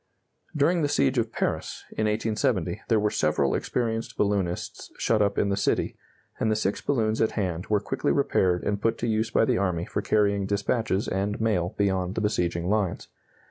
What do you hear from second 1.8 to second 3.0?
in 1870, there